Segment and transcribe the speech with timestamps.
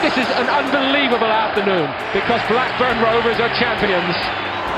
[0.00, 1.84] this is an unbelievable afternoon
[2.16, 4.16] because Blackburn Rovers are champions.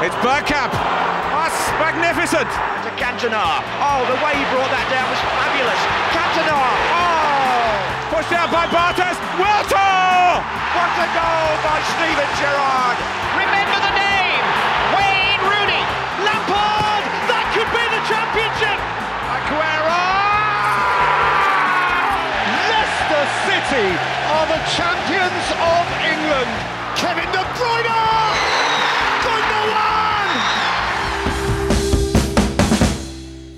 [0.03, 0.74] It's Bergkamp.
[0.74, 2.51] That's magnificent.
[2.83, 3.62] To Cantona.
[3.79, 5.79] Oh, the way he brought that down was fabulous.
[6.11, 6.58] Cantona.
[6.90, 8.19] Oh!
[8.19, 9.15] Pushed out by Bartes.
[9.38, 10.43] Wiltor!
[10.74, 12.98] What a goal by Steven Gerrard.
[13.39, 14.44] Remember the name.
[14.98, 15.83] Wayne Rooney.
[16.27, 17.02] Lampard.
[17.30, 18.79] That could be the championship.
[19.30, 20.02] Aguero!
[22.75, 26.51] Leicester City are the champions of England.
[27.01, 28.01] Kevin De Bruyne.
[29.27, 30.31] Number one.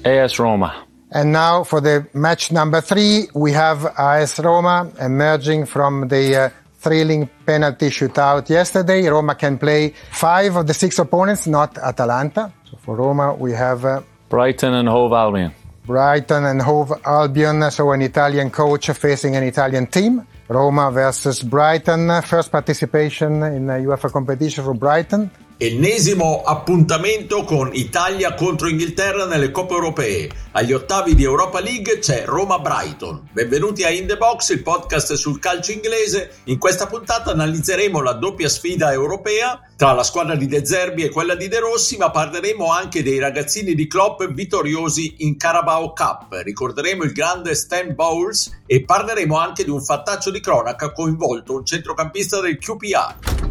[0.05, 0.71] AS Roma.
[1.13, 6.51] And now for the match number three, we have AS Roma emerging from the uh,
[6.81, 9.07] thrilling penalty shootout yesterday.
[9.07, 12.53] Roma can play five of the six opponents, not Atalanta.
[12.69, 15.53] So for Roma, we have uh, Brighton and Hove Albion.
[15.87, 20.27] Brighton and Hove Albion, so an Italian coach facing an Italian team.
[20.49, 25.31] Roma versus Brighton, first participation in a UEFA competition for Brighton.
[25.57, 30.29] Ennesimo appuntamento con Italia contro Inghilterra nelle Coppe Europee.
[30.51, 33.29] Agli ottavi di Europa League c'è Roma-Brighton.
[33.31, 36.39] Benvenuti a In The Box, il podcast sul calcio inglese.
[36.45, 41.11] In questa puntata analizzeremo la doppia sfida europea tra la squadra di De Zerbi e
[41.11, 46.33] quella di De Rossi, ma parleremo anche dei ragazzini di Klopp vittoriosi in Carabao Cup.
[46.33, 51.65] Ricorderemo il grande Stan Bowles e parleremo anche di un fattaccio di cronaca coinvolto un
[51.65, 53.44] centrocampista del QPR.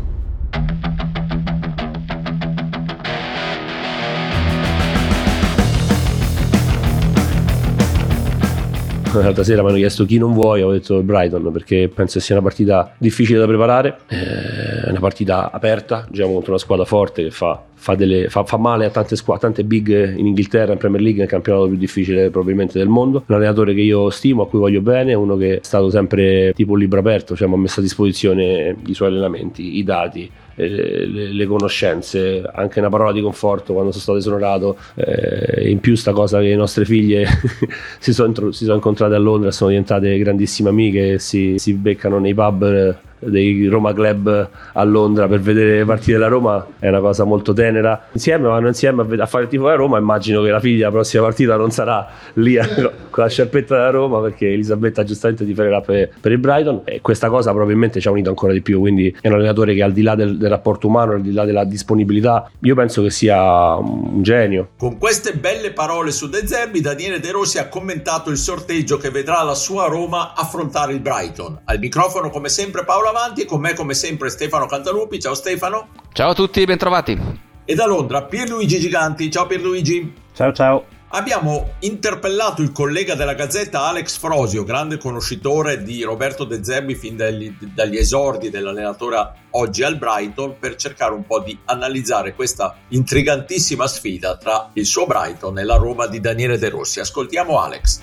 [9.21, 12.35] l'altra sera mi hanno chiesto chi non vuoi, ho detto il Brighton perché penso sia
[12.35, 17.31] una partita difficile da preparare, è una partita aperta, diciamo contro una squadra forte che
[17.31, 21.01] fa, fa, delle, fa, fa male a tante squadre, tante big in Inghilterra, in Premier
[21.01, 23.23] League, nel campionato più difficile probabilmente del mondo.
[23.27, 26.71] Un allenatore che io stimo, a cui voglio bene, uno che è stato sempre tipo
[26.71, 31.05] un libro aperto, cioè mi ha messo a disposizione i suoi allenamenti, i dati, eh,
[31.05, 34.77] le, le, conoscenze, anche una parola di conforto quando sono stato esonorato.
[34.95, 37.25] Eh, in più, sta cosa che le nostre figlie
[37.99, 42.33] si, sono, si, sono, incontrate a Londra, sono diventate grandissime amiche, si, si beccano nei
[42.33, 42.97] pub
[43.27, 47.53] dei Roma Club a Londra per vedere le partite della Roma è una cosa molto
[47.53, 48.07] tenera.
[48.11, 49.97] Insieme vanno insieme a, fare il tifo della Roma.
[49.97, 52.57] Immagino che la figlia la prossima partita non sarà lì
[53.09, 57.29] con la sciarpetta della Roma perché Elisabetta giustamente tiferà per, per il Brighton e questa
[57.29, 58.79] cosa probabilmente ci ha unito ancora di più.
[58.79, 61.45] Quindi è un allenatore che al di là del, del rapporto umano, al di là
[61.45, 64.69] della disponibilità, io penso che sia un genio.
[64.77, 69.09] Con queste belle parole su De Zerbi, Daniele De Rossi ha commentato il sorteggio che
[69.09, 71.61] vedrà la sua Roma affrontare il Brighton.
[71.65, 75.19] Al microfono, come sempre, Paolo Avanti e con me, come sempre, Stefano Cantalupi.
[75.19, 75.89] Ciao Stefano.
[76.13, 77.15] Ciao a tutti, bentrovati.
[77.63, 79.29] E da Londra, Pierluigi Giganti.
[79.29, 80.13] Ciao Pierluigi.
[80.33, 80.85] Ciao ciao.
[81.09, 87.15] Abbiamo interpellato il collega della Gazzetta Alex Frosio, grande conoscitore di Roberto De Zerbi fin
[87.15, 93.85] dagli, dagli, esordi dell'allenatore oggi al Brighton, per cercare un po' di analizzare questa intrigantissima
[93.85, 96.99] sfida tra il suo Brighton e la Roma di Daniele De Rossi.
[96.99, 98.01] Ascoltiamo Alex.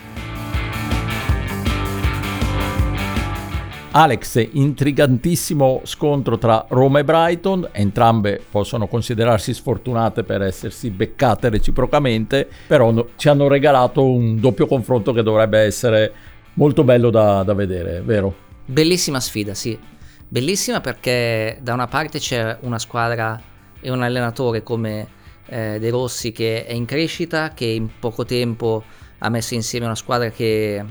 [3.92, 12.48] Alex, intrigantissimo scontro tra Roma e Brighton, entrambe possono considerarsi sfortunate per essersi beccate reciprocamente,
[12.68, 16.12] però no, ci hanno regalato un doppio confronto che dovrebbe essere
[16.54, 18.32] molto bello da, da vedere, vero?
[18.64, 19.76] Bellissima sfida, sì.
[20.28, 23.42] Bellissima perché da una parte c'è una squadra
[23.80, 25.08] e un allenatore come
[25.46, 28.84] eh, De Rossi che è in crescita, che in poco tempo
[29.18, 30.84] ha messo insieme una squadra che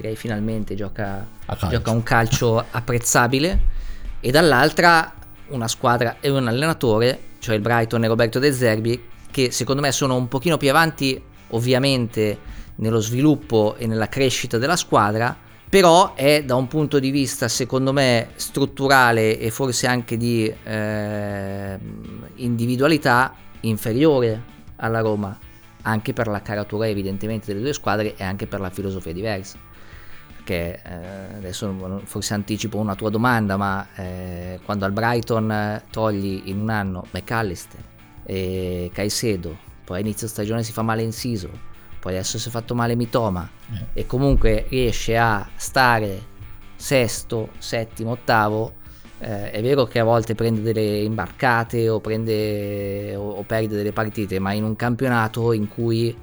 [0.00, 1.26] direi finalmente gioca,
[1.68, 3.74] gioca un calcio apprezzabile.
[4.20, 5.14] E dall'altra
[5.48, 9.92] una squadra e un allenatore, cioè il Brighton e Roberto De Zerbi, che secondo me
[9.92, 11.20] sono un pochino più avanti
[11.50, 12.38] ovviamente
[12.76, 15.36] nello sviluppo e nella crescita della squadra,
[15.68, 21.78] però è da un punto di vista secondo me strutturale e forse anche di eh,
[22.36, 25.38] individualità inferiore alla Roma,
[25.86, 29.58] anche per la caratura evidentemente delle due squadre e anche per la filosofia diversa
[30.46, 36.60] perché eh, adesso forse anticipo una tua domanda, ma eh, quando al Brighton togli in
[36.60, 37.82] un anno McAllister
[38.22, 41.50] e Caicedo, poi a inizio stagione si fa male Inciso,
[41.98, 44.00] poi adesso si è fatto male Mitoma eh.
[44.00, 46.34] e comunque riesce a stare
[46.76, 48.74] sesto, settimo, ottavo,
[49.18, 53.92] eh, è vero che a volte prende delle imbarcate o, prende, o, o perde delle
[53.92, 56.14] partite, ma in un campionato in cui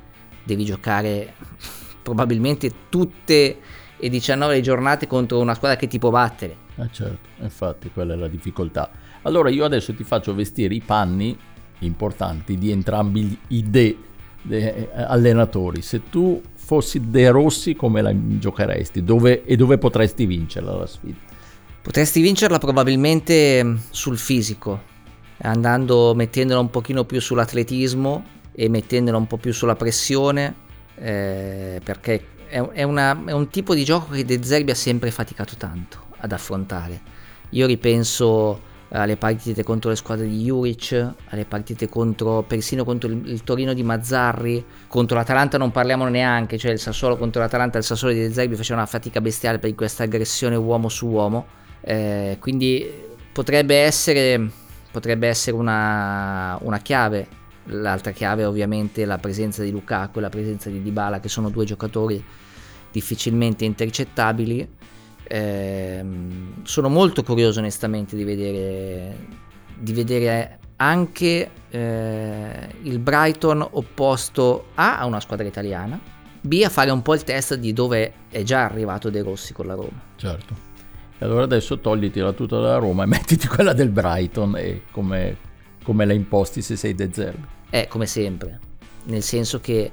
[0.44, 1.34] devi giocare
[2.04, 3.58] probabilmente tutte
[3.98, 6.58] e 19 giornate contro una squadra che ti può battere.
[6.76, 8.92] Eh certo, infatti quella è la difficoltà.
[9.24, 11.36] Allora io adesso ti faccio vestire i panni
[11.80, 13.98] importanti di entrambi i de,
[14.42, 15.82] de allenatori.
[15.82, 21.33] Se tu fossi De Rossi come la giocheresti dove, e dove potresti vincerla la sfida?
[21.84, 24.82] Potresti vincerla probabilmente sul fisico,
[25.40, 30.56] andando mettendola un pochino più sull'atletismo e mettendola un po' più sulla pressione,
[30.96, 35.12] eh, perché è, è, una, è, un tipo di gioco che De Zerbi ha sempre
[35.12, 37.02] faticato tanto ad affrontare.
[37.50, 43.28] Io ripenso alle partite contro le squadre di Juric, alle partite contro, persino contro il,
[43.28, 47.84] il, Torino di Mazzarri, contro l'Atalanta non parliamo neanche, cioè il Sassuolo contro l'Atalanta, il
[47.84, 52.38] Sassuolo di De Zerbi faceva una fatica bestiale per questa aggressione uomo su uomo, eh,
[52.40, 52.90] quindi
[53.32, 54.50] potrebbe essere,
[54.92, 57.42] potrebbe essere una, una chiave.
[57.68, 61.50] L'altra chiave è ovviamente la presenza di Lukaku e la presenza di Dybala che sono
[61.50, 62.24] due giocatori
[62.92, 64.68] difficilmente intercettabili
[65.24, 66.06] eh,
[66.64, 69.16] sono molto curioso onestamente di vedere,
[69.78, 76.00] di vedere anche eh, il Brighton opposto A a una squadra italiana,
[76.42, 79.66] B a fare un po' il test di dove è già arrivato De Rossi con
[79.66, 80.02] la Roma.
[80.18, 80.72] Certo.
[81.24, 85.38] Allora adesso togliti la tuta della Roma e mettiti quella del Brighton e come,
[85.84, 87.48] come la imposti se sei De Zerbi.
[87.70, 88.60] È come sempre,
[89.06, 89.92] nel senso che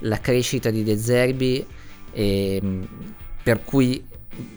[0.00, 1.64] la crescita di De Zerbi,
[2.12, 2.62] eh,
[3.42, 4.04] per cui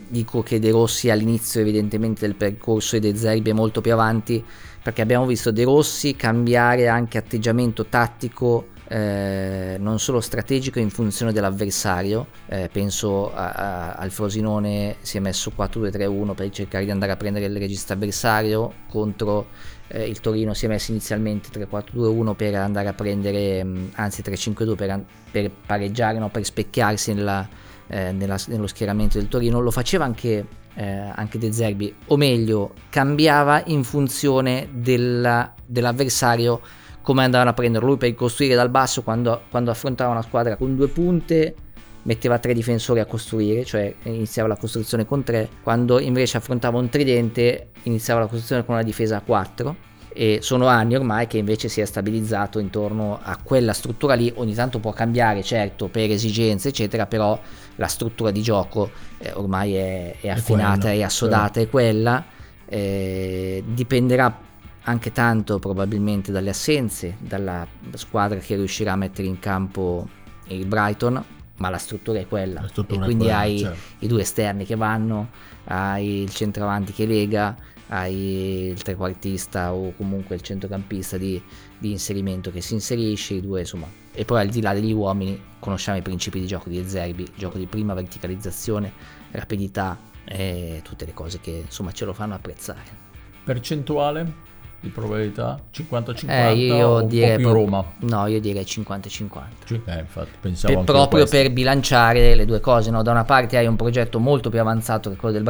[0.08, 4.44] dico che De Rossi all'inizio evidentemente del percorso e De Zerbi è molto più avanti
[4.82, 11.32] perché abbiamo visto De Rossi cambiare anche atteggiamento tattico eh, non solo strategico in funzione
[11.32, 17.12] dell'avversario eh, penso a, a, al Frosinone si è messo 4-2-3-1 per cercare di andare
[17.12, 19.48] a prendere il regista avversario contro
[19.88, 25.04] eh, il Torino si è messo inizialmente 3-4-2-1 per andare a prendere anzi 3-5-2 per,
[25.30, 26.30] per pareggiare no?
[26.30, 31.52] per specchiarsi nella eh, nella, nello schieramento del Torino, lo faceva anche, eh, anche De
[31.52, 36.60] Zerbi, o meglio, cambiava in funzione della, dell'avversario
[37.08, 37.88] come andavano a prenderlo.
[37.88, 41.54] Lui per costruire dal basso, quando, quando affrontava una squadra con due punte,
[42.02, 46.90] metteva tre difensori a costruire, cioè iniziava la costruzione con tre, quando invece affrontava un
[46.90, 49.76] tridente iniziava la costruzione con una difesa a quattro
[50.10, 54.52] e sono anni ormai che invece si è stabilizzato intorno a quella struttura lì, ogni
[54.52, 57.40] tanto può cambiare certo per esigenze eccetera, però
[57.76, 61.60] la struttura di gioco eh, ormai è, è affinata, è, è assodata, certo.
[61.60, 62.22] è quella,
[62.66, 64.46] eh, dipenderà
[64.88, 70.08] anche tanto probabilmente dalle assenze, dalla squadra che riuscirà a mettere in campo
[70.46, 71.22] il Brighton,
[71.56, 72.66] ma la struttura è quella.
[72.68, 73.78] Struttura e quindi quella, hai certo.
[73.98, 75.28] i due esterni che vanno,
[75.64, 77.54] hai il centravanti che lega,
[77.88, 81.40] hai il trequartista o comunque il centrocampista di,
[81.78, 83.86] di, inserimento che si inserisce, i due insomma.
[84.12, 87.58] E poi al di là degli uomini conosciamo i principi di gioco di Zerbi, gioco
[87.58, 88.90] di prima verticalizzazione,
[89.32, 93.06] rapidità e tutte le cose che insomma ce lo fanno apprezzare.
[93.44, 94.47] Percentuale
[94.80, 97.84] di probabilità 50-50 eh, io direi più Roma?
[98.00, 99.40] No, io direi 50-50.
[99.84, 103.02] Eh, infatti, pensavo per, proprio per bilanciare le due cose, no?
[103.02, 105.48] Da una parte hai un progetto molto più avanzato che quello del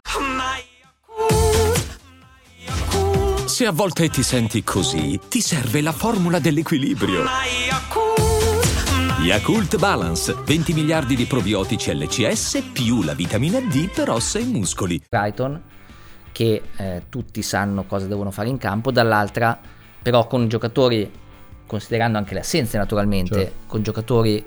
[3.44, 7.24] Se a volte ti senti così, ti serve la formula dell'equilibrio.
[9.20, 15.02] Yakult Balance, 20 miliardi di probiotici LCS più la vitamina D per ossa e muscoli.
[15.08, 15.60] Brighton,
[16.32, 19.58] che eh, tutti sanno cosa devono fare in campo, dall'altra
[20.00, 21.10] però con giocatori,
[21.66, 23.54] considerando anche le assenze naturalmente, certo.
[23.66, 24.44] con giocatori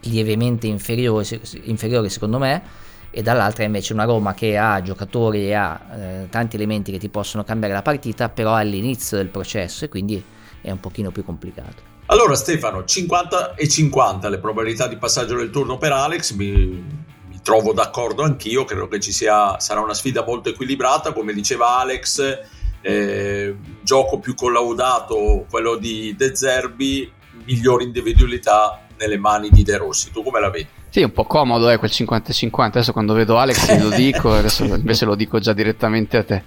[0.00, 2.62] lievemente inferiori, inferiori secondo me,
[3.10, 7.08] e dall'altra invece una Roma che ha giocatori e ha eh, tanti elementi che ti
[7.08, 10.22] possono cambiare la partita, però è all'inizio del processo e quindi
[10.60, 11.92] è un pochino più complicato.
[12.06, 17.03] Allora Stefano, 50 e 50 le probabilità di passaggio del turno per Alex, mi,
[17.44, 22.40] trovo d'accordo anch'io, credo che ci sia, sarà una sfida molto equilibrata, come diceva Alex,
[22.80, 27.12] eh, gioco più collaudato quello di De Zerbi,
[27.44, 30.10] migliori individualità nelle mani di De Rossi.
[30.10, 30.66] Tu come la vedi?
[30.88, 32.62] Sì, un po' comodo è eh, quel 50-50.
[32.62, 36.42] Adesso quando vedo Alex lo dico, adesso invece lo dico già direttamente a te.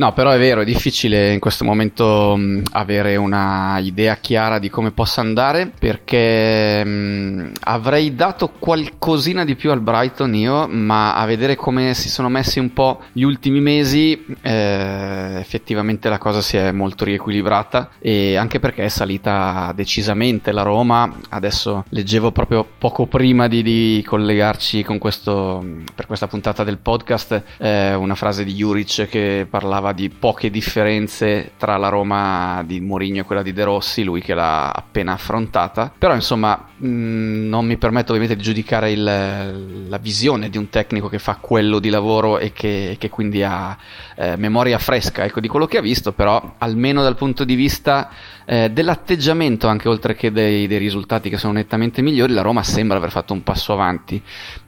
[0.00, 4.70] No, però è vero, è difficile in questo momento mh, avere una idea chiara di
[4.70, 11.26] come possa andare perché mh, avrei dato qualcosina di più al Brighton io, ma a
[11.26, 16.56] vedere come si sono messi un po' gli ultimi mesi, eh, effettivamente la cosa si
[16.56, 21.14] è molto riequilibrata e anche perché è salita decisamente la Roma.
[21.28, 25.62] Adesso leggevo proprio poco prima di, di collegarci con questo,
[25.94, 30.50] per questa puntata del podcast, eh, una frase di Juric che parlava parlava di poche
[30.50, 35.12] differenze tra la Roma di Mourinho e quella di De Rossi, lui che l'ha appena
[35.12, 35.92] affrontata.
[35.96, 40.68] Però insomma mh, mm, non mi permetto ovviamente di giudicare il, la visione di un
[40.68, 43.76] tecnico che fa quello di lavoro e che, che quindi ha
[44.16, 48.10] eh, memoria fresca ecco, di quello che ha visto, però almeno dal punto di vista
[48.46, 52.96] eh, dell'atteggiamento, anche oltre che dei, dei risultati che sono nettamente migliori, la Roma sembra
[52.96, 54.22] aver fatto un passo avanti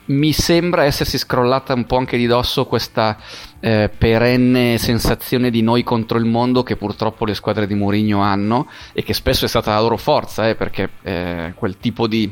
[0.06, 3.16] mi sembra essersi scrollata un po' anche di dosso questa
[3.60, 8.68] eh, perenne sensazione di noi contro il mondo che purtroppo le squadre di Mourinho hanno
[8.92, 12.30] e che spesso è stata la loro forza, eh, perché eh, quel tipo di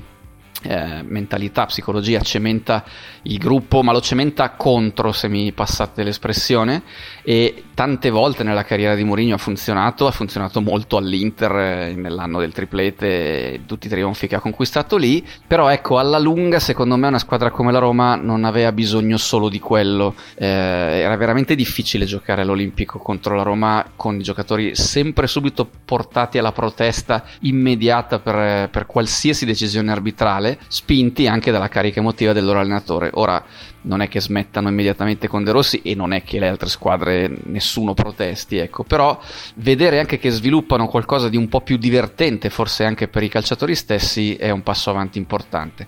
[0.62, 2.84] eh, mentalità, psicologia cementa
[3.22, 6.82] il gruppo, ma lo cementa contro, se mi passate l'espressione,
[7.22, 12.40] e tante volte nella carriera di Mourinho ha funzionato, ha funzionato molto all'Inter eh, nell'anno
[12.40, 17.08] del triplete, tutti i trionfi che ha conquistato lì, però ecco, alla lunga secondo me
[17.08, 22.04] una squadra come la Roma non aveva bisogno solo di quello, eh, era veramente difficile
[22.04, 28.68] giocare all'Olimpico contro la Roma con i giocatori sempre subito portati alla protesta immediata per,
[28.70, 33.10] per qualsiasi decisione arbitrale mondiale, spinti anche dalla carica emotiva del loro allenatore.
[33.14, 33.42] Ora
[33.82, 37.30] non è che smettano immediatamente con De Rossi e non è che le altre squadre
[37.44, 39.18] nessuno protesti, ecco, però
[39.56, 43.74] vedere anche che sviluppano qualcosa di un po' più divertente, forse anche per i calciatori
[43.74, 45.86] stessi, è un passo avanti importante.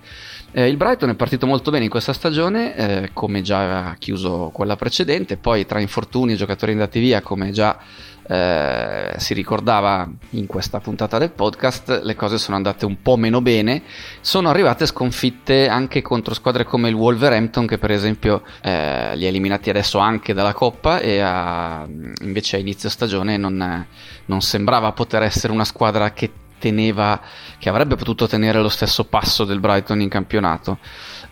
[0.55, 4.51] Eh, il Brighton è partito molto bene in questa stagione, eh, come già aveva chiuso
[4.53, 7.79] quella precedente, poi tra infortuni e giocatori andati via, come già
[8.27, 13.41] eh, si ricordava in questa puntata del podcast, le cose sono andate un po' meno
[13.41, 13.83] bene.
[14.21, 19.29] Sono arrivate sconfitte anche contro squadre come il Wolverhampton, che per esempio eh, li ha
[19.29, 21.87] eliminati adesso anche dalla Coppa e a,
[22.23, 23.87] invece a inizio stagione non,
[24.27, 26.31] non sembrava poter essere una squadra che
[26.63, 27.21] teneva,
[27.59, 30.79] che avrebbe potuto tenere lo stesso passo del Brighton in campionato.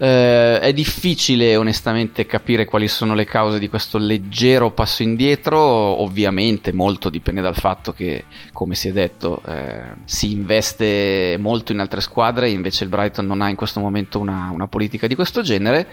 [0.02, 6.72] Eh, è difficile onestamente capire quali sono le cause di questo leggero passo indietro, ovviamente
[6.72, 12.00] molto dipende dal fatto che, come si è detto, eh, si investe molto in altre
[12.00, 15.86] squadre, invece il Brighton non ha in questo momento una, una politica di questo genere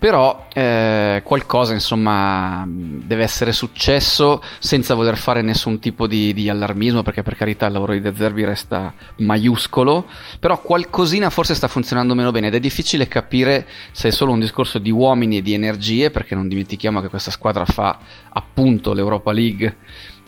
[0.00, 7.02] però eh, qualcosa insomma deve essere successo senza voler fare nessun tipo di, di, allarmismo
[7.02, 10.06] perché per carità il lavoro di De Zerbi resta maiuscolo.
[10.40, 14.40] Però qualcosina forse sta funzionando meno bene ed è difficile capire se è solo un
[14.40, 17.98] discorso di uomini e di energie perché non dimentichiamo che questa squadra fa
[18.30, 19.76] appunto l'Europa League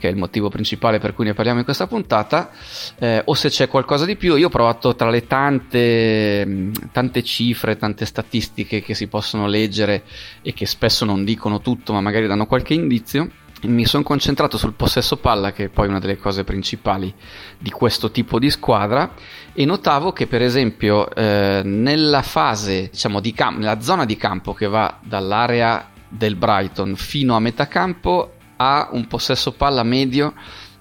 [0.03, 2.51] che è il motivo principale per cui ne parliamo in questa puntata,
[2.99, 4.35] eh, o se c'è qualcosa di più.
[4.35, 10.03] Io ho provato tra le tante, tante cifre, tante statistiche che si possono leggere
[10.43, 13.31] e che spesso non dicono tutto, ma magari danno qualche indizio
[13.63, 17.15] mi sono concentrato sul possesso palla, che è poi una delle cose principali
[17.57, 19.15] di questo tipo di squadra,
[19.53, 24.53] e notavo che, per esempio, eh, nella fase, diciamo, di campo, nella zona di campo
[24.53, 28.33] che va dall'area del Brighton fino a metà campo,
[28.63, 30.35] ha un possesso palla medio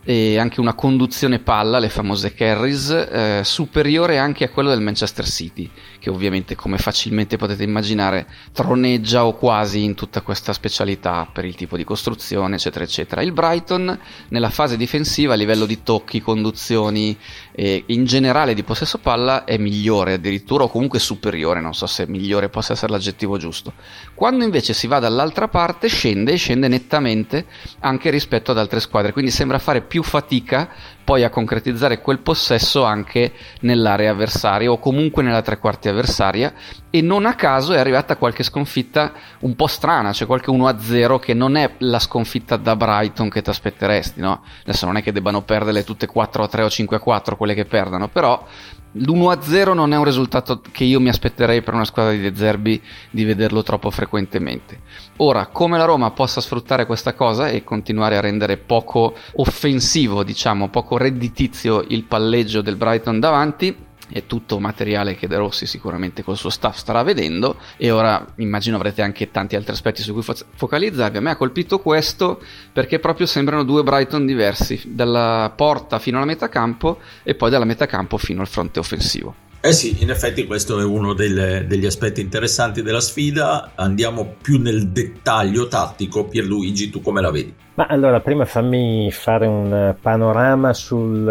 [0.04, 5.28] e anche una conduzione palla, le famose carries, eh, superiore anche a quello del Manchester
[5.28, 5.70] City,
[6.00, 11.56] che ovviamente come facilmente potete immaginare troneggia o quasi in tutta questa specialità per il
[11.56, 13.22] tipo di costruzione, eccetera, eccetera.
[13.22, 13.98] Il Brighton
[14.30, 17.16] nella fase difensiva a livello di tocchi, conduzioni
[17.52, 22.08] e in generale di possesso palla è migliore addirittura o comunque superiore, non so se
[22.08, 23.74] migliore possa essere l'aggettivo giusto.
[24.14, 27.46] Quando invece si va dall'altra parte scende e scende nettamente
[27.80, 30.70] anche rispetto ad altre squadre, quindi sembra fare più fatica
[31.04, 36.54] poi a concretizzare quel possesso anche nell'area avversaria o comunque nella tre quarti avversaria
[36.90, 41.34] e non a caso è arrivata qualche sconfitta un po' strana, cioè qualche 1-0 che
[41.34, 44.44] non è la sconfitta da Brighton che ti aspetteresti, no?
[44.62, 48.46] Adesso non è che debbano perderle tutte 4-3 o 5-4 quelle che perdano, però
[48.94, 52.82] l'1-0 non è un risultato che io mi aspetterei per una squadra di De Zerbi
[53.10, 54.80] di vederlo troppo frequentemente.
[55.18, 60.70] Ora, come la Roma possa sfruttare questa cosa e continuare a rendere poco offensivo, diciamo,
[60.70, 63.76] poco redditizio il palleggio del Brighton davanti,
[64.12, 68.76] è tutto materiale che De Rossi sicuramente col suo staff starà vedendo e ora immagino
[68.76, 71.18] avrete anche tanti altri aspetti su cui fo- focalizzarvi.
[71.18, 72.42] A me ha colpito questo
[72.72, 77.66] perché proprio sembrano due Brighton diversi, dalla porta fino alla metà campo e poi dalla
[77.66, 79.50] metà campo fino al fronte offensivo.
[79.64, 83.74] Eh sì, in effetti questo è uno del, degli aspetti interessanti della sfida.
[83.76, 86.26] Andiamo più nel dettaglio tattico.
[86.26, 87.54] Pierluigi, tu come la vedi?
[87.82, 91.26] Ma allora, prima fammi fare un panorama sul,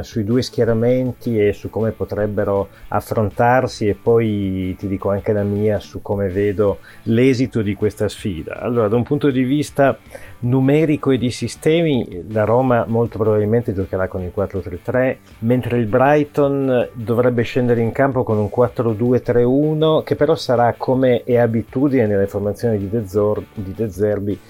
[0.00, 5.44] uh, sui due schieramenti e su come potrebbero affrontarsi e poi ti dico anche la
[5.44, 8.58] mia su come vedo l'esito di questa sfida.
[8.58, 9.96] Allora, da un punto di vista
[10.40, 16.88] numerico e di sistemi, la Roma molto probabilmente giocherà con il 4-3-3, mentre il Brighton
[16.92, 22.78] dovrebbe scendere in campo con un 4-2-3-1, che però sarà come è abitudine nelle formazioni
[22.78, 24.40] di De, Zor- di De Zerbi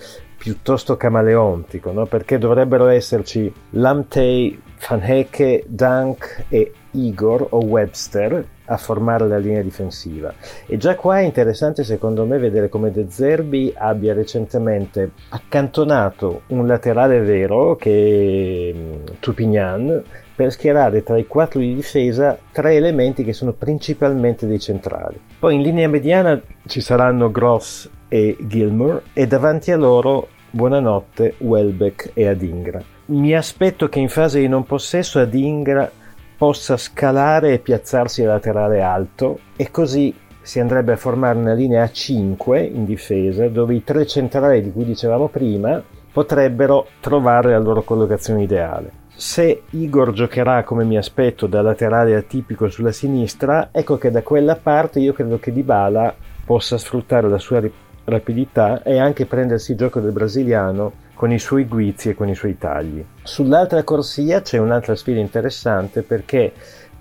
[0.47, 2.07] piuttosto camaleontico, no?
[2.07, 4.57] perché dovrebbero esserci Lamtey,
[4.89, 10.33] Van Hecke, Dunk e Igor o Webster a formare la linea difensiva.
[10.67, 16.65] E già qua è interessante secondo me vedere come De Zerbi abbia recentemente accantonato un
[16.69, 20.01] laterale vero che è mm, Tupignan
[20.37, 25.19] per schierare tra i quattro di difesa tre elementi che sono principalmente dei centrali.
[25.41, 32.13] Poi in linea mediana ci saranno Gross e Gilmour e davanti a loro buonanotte Welbeck
[32.15, 32.83] e Adingra.
[33.07, 35.89] Mi aspetto che in fase di non possesso Adingra
[36.37, 41.83] possa scalare e piazzarsi a laterale alto e così si andrebbe a formare una linea
[41.83, 47.59] a 5 in difesa dove i tre centrali di cui dicevamo prima potrebbero trovare la
[47.59, 49.05] loro collocazione ideale.
[49.15, 54.57] Se Igor giocherà come mi aspetto da laterale atipico sulla sinistra, ecco che da quella
[54.57, 56.15] parte io credo che Dybala
[56.47, 57.61] possa sfruttare la sua
[58.07, 62.35] rapidità e anche prendersi il gioco del brasiliano con i suoi guizzi e con i
[62.35, 63.05] suoi tagli.
[63.23, 66.53] Sull'altra corsia c'è un'altra sfida interessante perché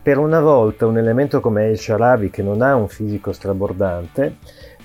[0.01, 4.37] per una volta un elemento come El Sharabi che non ha un fisico strabordante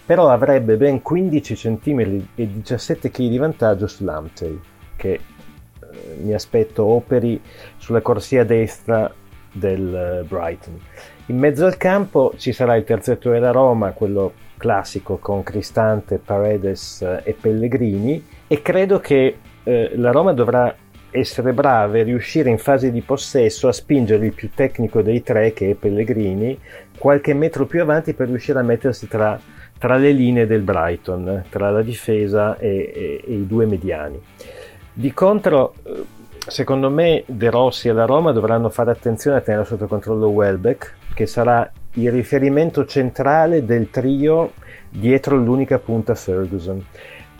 [0.05, 2.01] però avrebbe ben 15 cm
[2.35, 4.61] e 17 kg di vantaggio sull'Amtey
[4.97, 7.41] che eh, mi aspetto operi
[7.77, 9.13] sulla corsia destra
[9.53, 10.79] del eh, Brighton.
[11.27, 17.01] In mezzo al campo ci sarà il terzetto della Roma, quello classico con Cristante, Paredes
[17.01, 20.73] eh, e Pellegrini e credo che eh, la Roma dovrà
[21.11, 25.55] essere brava e riuscire in fase di possesso a spingere il più tecnico dei tre
[25.55, 26.57] che è Pellegrini
[26.99, 29.41] qualche metro più avanti per riuscire a mettersi tra,
[29.79, 34.21] tra le linee del Brighton, tra la difesa e, e, e i due mediani.
[34.93, 36.05] Di contro, eh,
[36.47, 40.95] secondo me De Rossi e la Roma dovranno fare attenzione a tenere sotto controllo Welbeck,
[41.15, 44.53] che sarà il riferimento centrale del trio
[44.89, 46.85] dietro l'unica punta Ferguson.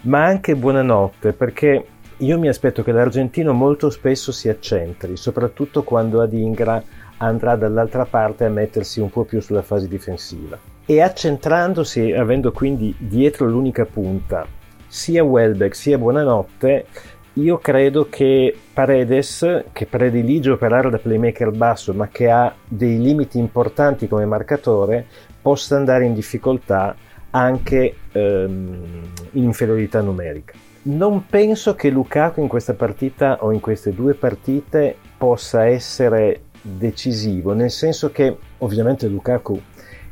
[0.03, 1.85] Ma anche buonanotte, perché
[2.17, 6.83] io mi aspetto che l'argentino molto spesso si accentri, soprattutto quando Adingra
[7.19, 10.59] andrà dall'altra parte a mettersi un po' più sulla fase difensiva.
[10.87, 14.47] E accentrandosi, avendo quindi dietro l'unica punta,
[14.87, 16.87] sia Welbeck sia Buonanotte,
[17.35, 23.39] io credo che Paredes, che predilige operare da playmaker basso ma che ha dei limiti
[23.39, 25.07] importanti come marcatore,
[25.41, 26.95] possa andare in difficoltà
[27.31, 30.55] anche ehm, in inferiorità numerica.
[30.83, 37.53] Non penso che Lukaku in questa partita o in queste due partite possa essere decisivo,
[37.53, 39.61] nel senso che ovviamente Lukaku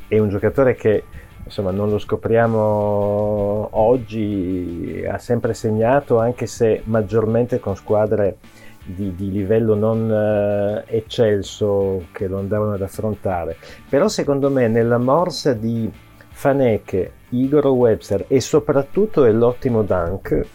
[0.07, 1.03] è un giocatore che
[1.49, 8.37] insomma non lo scopriamo oggi, ha sempre segnato anche se maggiormente con squadre
[8.85, 13.57] di, di livello non uh, eccelso che lo andavano ad affrontare.
[13.89, 15.91] Però secondo me nella morsa di
[16.29, 20.45] Faneke, Igor Webster e soprattutto l'ottimo Dunk,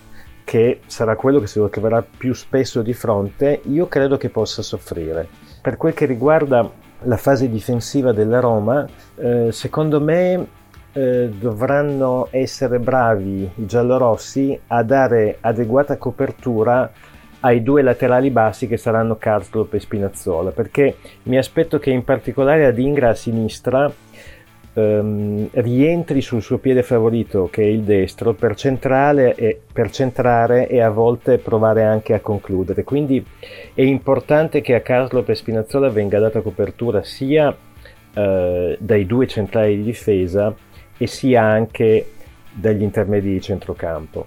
[0.44, 4.62] che sarà quello che si lo troverà più spesso di fronte, io credo che possa
[4.62, 5.26] soffrire.
[5.60, 6.70] Per quel che riguarda
[7.02, 10.62] la fase difensiva della Roma, eh, secondo me
[10.94, 16.90] eh, dovranno essere bravi i giallorossi a dare adeguata copertura
[17.40, 22.64] ai due laterali bassi che saranno Karsdorp e Spinazzola perché mi aspetto che in particolare
[22.64, 23.92] ad Ingra a sinistra
[24.72, 30.80] ehm, rientri sul suo piede favorito che è il destro per, e, per centrare e
[30.80, 32.84] a volte provare anche a concludere.
[32.84, 33.24] Quindi
[33.74, 37.54] è importante che a Karsdorp e Spinazzola venga data copertura sia
[38.14, 40.54] eh, dai due centrali di difesa
[40.96, 42.12] e sia anche
[42.52, 44.26] dagli intermedi di centrocampo.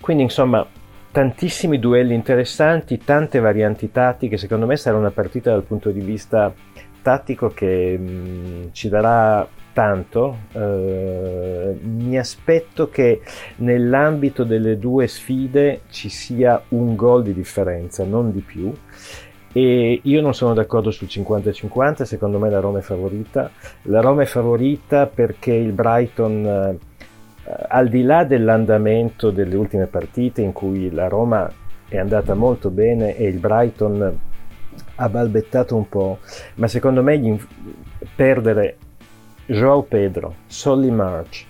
[0.00, 0.66] Quindi insomma
[1.10, 6.52] tantissimi duelli interessanti, tante varianti tattiche, secondo me sarà una partita dal punto di vista
[7.00, 10.38] tattico che mh, mm, ci darà tanto.
[10.52, 13.20] Eh, mi aspetto che
[13.56, 18.72] nell'ambito delle due sfide ci sia un gol di differenza, non di più.
[19.56, 23.50] E io non sono d'accordo sul 50-50, secondo me la Roma è favorita.
[23.84, 26.78] La Roma è favorita perché il Brighton, eh,
[27.68, 31.50] al di là dell'andamento delle ultime partite in cui la Roma
[31.88, 34.18] è andata molto bene e il Brighton
[34.96, 36.18] ha balbettato un po',
[36.56, 37.34] ma secondo me gli,
[38.14, 38.76] perdere
[39.46, 41.46] Joao Pedro, Solly March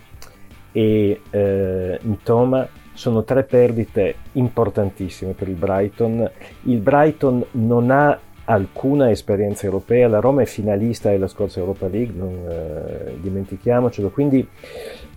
[0.70, 6.28] e eh, Mitoma sono tre perdite importantissime per il Brighton.
[6.62, 12.14] Il Brighton non ha alcuna esperienza europea, la Roma è finalista della scorsa Europa League,
[12.16, 14.46] non eh, dimentichiamocelo, quindi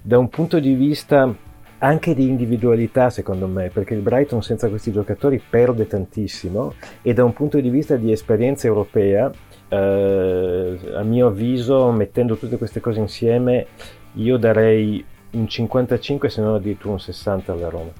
[0.01, 1.33] da un punto di vista
[1.81, 7.23] anche di individualità secondo me, perché il Brighton senza questi giocatori perde tantissimo e da
[7.23, 9.31] un punto di vista di esperienza europea,
[9.69, 13.67] eh, a mio avviso, mettendo tutte queste cose insieme,
[14.15, 17.91] io darei un 55 se non addirittura un 60 alla Roma.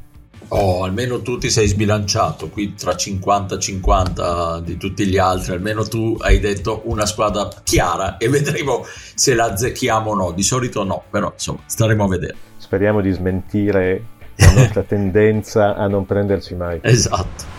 [0.52, 5.54] Oh, almeno tu ti sei sbilanciato qui tra 50 e 50 di tutti gli altri,
[5.54, 10.32] almeno tu hai detto una squadra chiara e vedremo se la azzecchiamo o no.
[10.32, 12.36] Di solito no, però insomma staremo a vedere.
[12.58, 14.04] Speriamo di smentire
[14.38, 16.80] la nostra tendenza a non prenderci mai.
[16.82, 17.59] Esatto.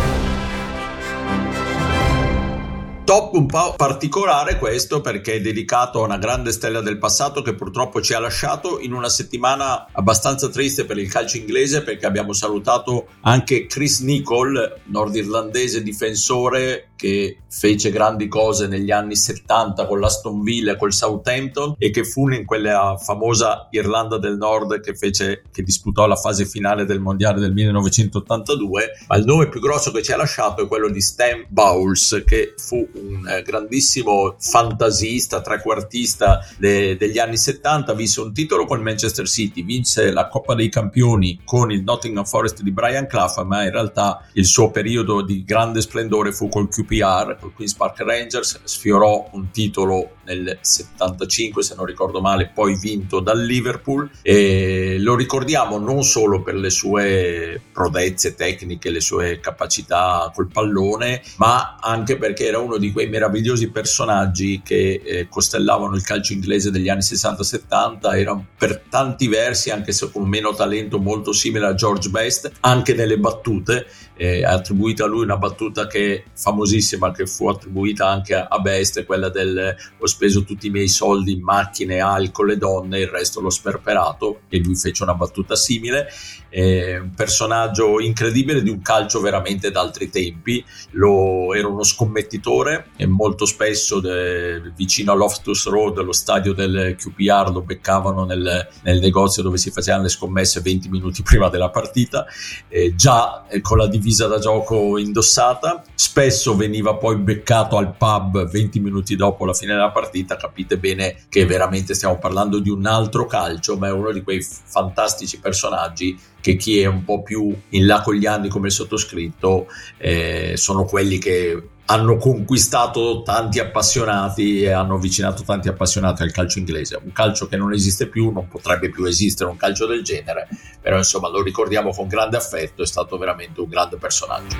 [3.11, 7.55] Top un po' particolare questo perché è dedicato a una grande stella del passato che
[7.55, 12.31] purtroppo ci ha lasciato in una settimana abbastanza triste per il calcio inglese perché abbiamo
[12.31, 20.43] salutato anche Chris Nicol, nordirlandese difensore che fece grandi cose negli anni 70 con l'Aston
[20.43, 25.63] Villa col Southampton e che fu in quella famosa Irlanda del Nord che fece che
[25.63, 30.11] disputò la fase finale del mondiale del 1982 ma il nome più grosso che ci
[30.11, 36.95] ha lasciato è quello di Stan Bowles che fu un eh, grandissimo fantasista, trequartista de-
[36.97, 41.41] degli anni 70, vinse un titolo con il Manchester City, vinse la Coppa dei Campioni
[41.43, 45.81] con il Nottingham Forest di Brian Clough, ma in realtà il suo periodo di grande
[45.81, 51.85] splendore fu col QPR, col Queen's Park Rangers, sfiorò un titolo nel 75 se non
[51.85, 54.09] ricordo male, poi vinto dal Liverpool.
[54.21, 61.21] E lo ricordiamo non solo per le sue prodezze tecniche, le sue capacità col pallone,
[61.37, 66.71] ma anche perché era uno di quei meravigliosi personaggi che eh, costellavano il calcio inglese
[66.71, 71.75] degli anni 60-70, era per tanti versi, anche se con meno talento, molto simile a
[71.75, 77.47] George Best, anche nelle battute, eh, attribuita a lui una battuta che famosissima, che fu
[77.47, 82.51] attribuita anche a Best, quella del ho speso tutti i miei soldi in macchine, alcol
[82.51, 86.07] e donne, il resto l'ho sperperato, e lui fece una battuta simile,
[86.49, 93.07] eh, un personaggio incredibile di un calcio veramente d'altri tempi, lo, era uno scommettitore e
[93.07, 98.99] molto spesso de, vicino a Loftus Road, lo stadio del QPR, lo beccavano nel, nel,
[98.99, 102.25] negozio dove si facevano le scommesse 20 minuti prima della partita,
[102.67, 108.79] eh, già con la divisa da gioco indossata, spesso veniva poi beccato al pub 20
[108.79, 113.27] minuti dopo la fine della partita, capite bene che veramente stiamo parlando di un altro
[113.27, 117.85] calcio, ma è uno di quei fantastici personaggi che chi è un po' più in
[117.85, 124.61] là con gli anni come il sottoscritto eh, sono quelli che hanno conquistato tanti appassionati
[124.61, 128.47] e hanno avvicinato tanti appassionati al calcio inglese, un calcio che non esiste più, non
[128.47, 130.47] potrebbe più esistere un calcio del genere,
[130.79, 134.55] però insomma lo ricordiamo con grande affetto, è stato veramente un grande personaggio.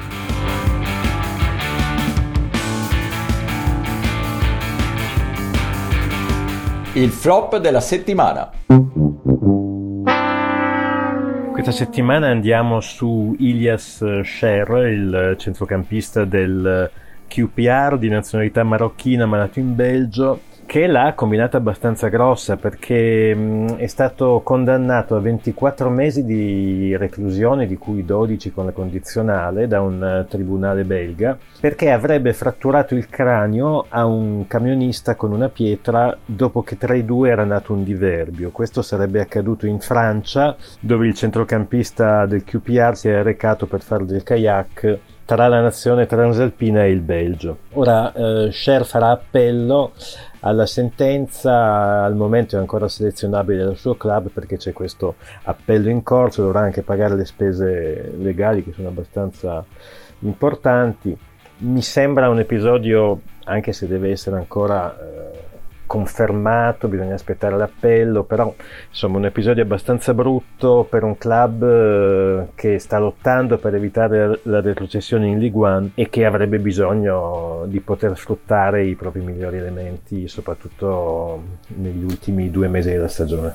[6.95, 8.51] Il flop della settimana.
[11.53, 16.91] Questa settimana andiamo su Ilias Sher, il centrocampista del
[17.31, 20.41] QPR di nazionalità marocchina ma nato in Belgio
[20.71, 27.67] che l'ha combinata abbastanza grossa perché mh, è stato condannato a 24 mesi di reclusione,
[27.67, 33.09] di cui 12 con la condizionale, da un uh, tribunale belga, perché avrebbe fratturato il
[33.09, 37.83] cranio a un camionista con una pietra dopo che tra i due era nato un
[37.83, 38.51] diverbio.
[38.51, 44.05] Questo sarebbe accaduto in Francia, dove il centrocampista del QPR si è recato per fare
[44.05, 47.57] del kayak tra la nazione transalpina e il Belgio.
[47.73, 49.93] Ora eh, Scher farà appello
[50.41, 56.03] alla sentenza, al momento è ancora selezionabile dal suo club perché c'è questo appello in
[56.03, 59.63] corso, dovrà anche pagare le spese legali che sono abbastanza
[60.19, 61.17] importanti.
[61.59, 65.50] Mi sembra un episodio, anche se deve essere ancora eh,
[65.91, 68.55] confermato, bisogna aspettare l'appello, però
[68.87, 74.61] insomma un episodio abbastanza brutto per un club eh, che sta lottando per evitare la
[74.61, 80.29] retrocessione in Ligue 1 e che avrebbe bisogno di poter sfruttare i propri migliori elementi,
[80.29, 81.43] soprattutto
[81.75, 83.53] negli ultimi due mesi della stagione.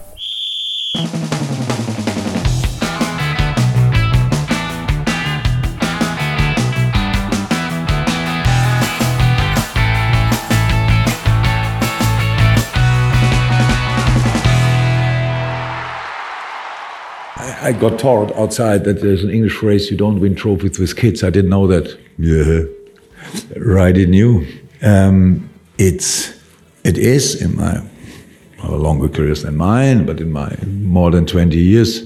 [17.67, 21.25] I got told outside that there's an English phrase you don't win trophies with kids.
[21.25, 21.99] I didn't know that.
[22.17, 22.63] Yeah,
[23.57, 23.97] right.
[23.97, 24.47] It knew.
[24.83, 26.33] Um, it's
[26.85, 27.83] it is in my
[28.63, 32.05] longer careers than mine, but in my more than 20 years,